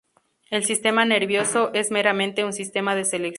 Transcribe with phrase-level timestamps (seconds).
[0.49, 3.21] El sistema nervioso es meramente un sistema de selección.